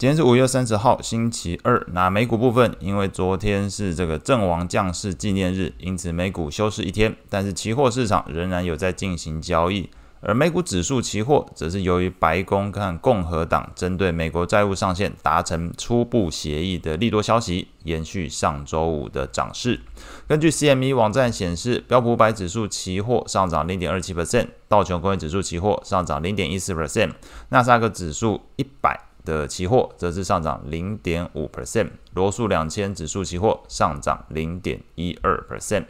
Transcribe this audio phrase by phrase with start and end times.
[0.00, 1.86] 今天是五月三十号，星期二。
[1.92, 7.14] 那美股部分，因为昨天是这个阵亡将士纪念日，因此美股休市一天。
[7.28, 9.90] 但是期货市场仍然有在进行交易，
[10.22, 19.78] 而美股指数期货则是由于白宫和共和党针对美国债务上限达成初步协议的利多消息，延续上周五的涨势。
[20.26, 27.12] 根据 CME 网站显示，标普五百指数期货上涨零点二七 percent，道琼工业指数期货上涨零点一四 percent，
[27.50, 29.09] 纳斯克指数一百。
[29.30, 35.84] 的期货则是上涨零点五 percent，罗素两千指数期货上涨零点一二 percent。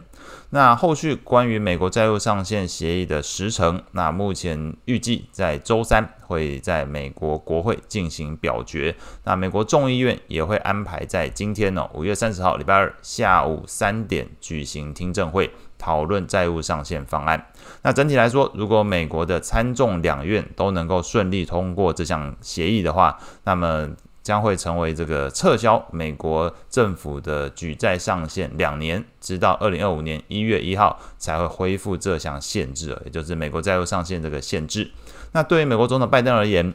[0.50, 15.50] 那后续关于美国债务上限协议的时程，那目前预计在周三会在美国国会进行表决，那美国众议院也会安排在今天呢，五月三十号礼拜二下午三点举行听证会。
[15.80, 17.42] 讨论债务上限方案。
[17.80, 23.88] 那整体来说，如果美国的参众两院都能够顺利通过这项协议的话，那么
[24.22, 34.90] 将会成为这个撤销美国政府的举债上限两年，直到二零二五年一月一号才会恢复这项限制，也就是美国债务上限这个限制。
[35.32, 36.74] 那对于美国总统拜登而言，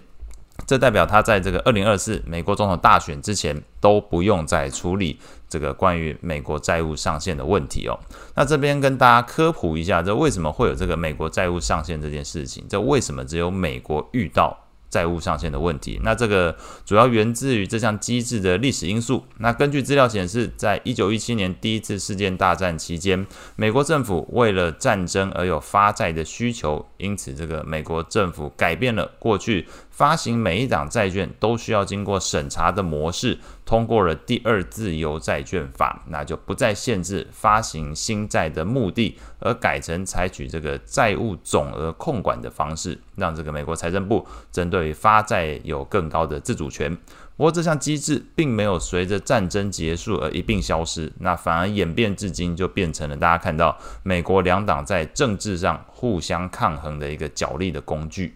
[0.65, 7.99] 这代表他在这个二零二四美国总统大选之前都不用再处理这个关于美国债务上限的问题哦。
[8.35, 12.65] 那这边跟大家科普一下，这为什么会有这个美国债务上限这件事情？
[12.69, 14.64] 这为什么只有美国遇到？
[14.95, 19.25] 债务上限的问题，那这个主要源自于这项机制的历史因素。
[19.39, 33.37] 那根据资料显示，在一九一七年第一次世界大战期间，美国政府为了战争而有发债的需求，因此这个美国政府改变了过去发行每一档债券都需要经过审查的模式。
[33.65, 46.95] 通过了第二自由债券法，那就不再限制发行新债的目的，而改成采取这个债务总额控管的方式，让这个美国财政部针对发债有更高的自主权。
[47.37, 58.35] 不过这项机制并没有随着战争结束而一并消失，那反而演变至今就变成了大家看到美国两党在政治上互相抗衡的一个角力的工具。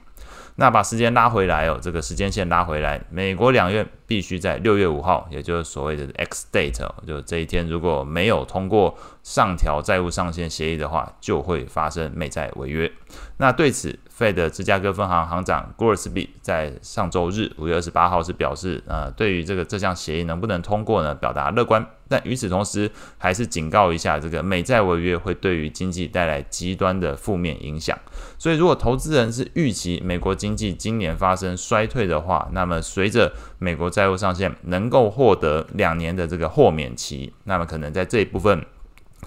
[0.55, 12.91] 那把时间拉回来哦，这个时间线拉回来，美国两院必须在六月五号，也就是所谓的 X date，就这一天如果没有通过上调债务上限协议的话，就会发生美债违约。
[13.37, 21.85] 那对此，Fed 芝加哥分行行长 Gorsby 在上周日五月二十八号是表示，呃，对于这个这项协议能不能通过呢，表达乐观。
[22.11, 22.89] 但与此同时，
[23.19, 27.95] 还是警告一下，这个美债违约会对于经济带来极端的负面影响。
[28.39, 38.65] 所以，如果投资人是预期美国经济今年发生衰退的话，那么随着美国债债务上限能够获得两年的这个豁免期，那么可能在这一部分。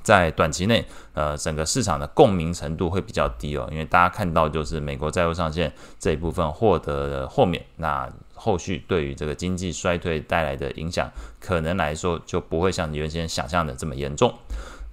[0.02, 11.08] 在短期内，呃，整个市场的共鸣程度会比较低哦，因为大家看到就是美国债务上限这一部分获得豁免，那后续对于这个经济衰退带来的影响，
[11.38, 14.34] 可能来说就不会像原先想象的这么严重。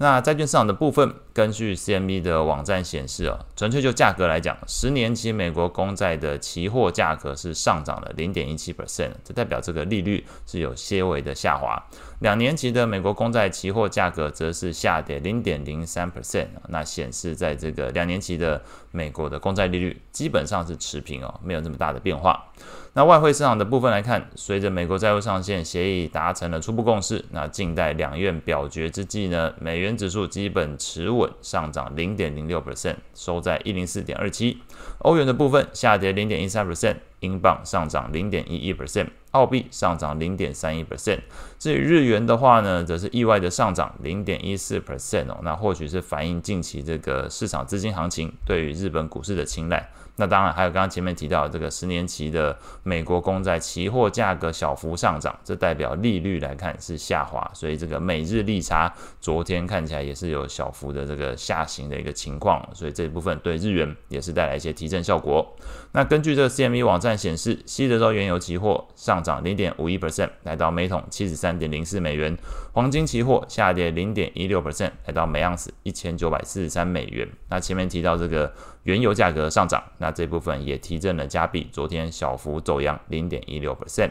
[0.02, 11.78] 那债券市场的部分，根据 CME 的网站显示哦，纯粹就价格来讲，十年期美国公债的期货价格是上涨了零点一七 percent，这代表这个利率是有些微的下滑。
[12.20, 18.62] 两年期的美国公债期货价格则是下跌零点零三 percent，那显示在这个两年期的
[18.92, 22.46] 美国的公债利率基本上是持平哦，没有那么大的变化。
[22.94, 34.58] 那外汇市场的部分来看，随着美国债务上限协议达成了初步共识，那静待两院表决之际呢，美元指数基本持稳上涨零点零六 percent，收在一零四点二七。
[35.00, 41.19] 欧元的部分下跌零点一三 percent，英镑上涨零点一一 percent，澳币上涨零点三一 percent。
[41.57, 49.90] 至于日元的话呢，则是意外的上涨零点一四 percent 哦，那或许是反映近期这个市场资金行情对于日本股市的青睐。
[50.16, 65.56] 那当然还有刚刚前面提到这个十年期的美国公债期货价格小幅上涨，这代表利率来看是下滑，所以这个美日利差昨天看起来也是有小幅的这个下行的一个情况，所以这一部分对日元也是带来一些提振效果。
[65.94, 72.35] 那根据这个 CME 网站但显示，西德州原油期货上涨零点五一 percent，来到每桶七十三点零四美元；
[72.72, 77.28] 黄金期货下跌零点一六 percent，来到每盎司一千九百四十三美元。
[77.50, 78.53] 那前面提到这个
[78.84, 84.09] 原油价格上涨，那那这部分也提振了加币，昨天小幅走扬零点一六 percent。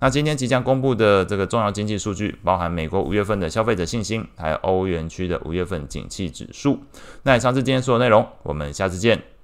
[0.00, 6.80] 那今天即将公布的这个重要经济数据，包含美国五月份的消费者信心，还有欧元区的五月份景气指数。
[7.22, 9.37] 那以上是今天所有内容，我们下次见。